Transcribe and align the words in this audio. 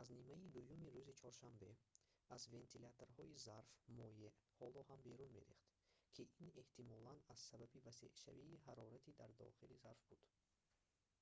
аз 0.00 0.08
нимаи 0.18 0.46
дуюми 0.54 0.92
рӯзи 0.94 1.14
чоршанбе 1.20 1.70
аз 2.34 2.42
вентиляторҳои 2.54 3.38
зарф 3.46 3.68
моеъ 3.98 4.30
ҳоло 4.58 4.80
ҳам 4.88 5.00
берун 5.08 5.30
мерехт 5.38 5.66
ки 6.14 6.22
ин 6.44 6.50
эҳтимолан 6.62 7.18
аз 7.32 7.38
сабаби 7.50 7.84
васеъшавии 7.86 8.62
ҳароратӣ 8.66 9.10
дар 9.20 9.30
дохили 9.42 9.76
зарф 9.84 10.02
буд 10.08 10.22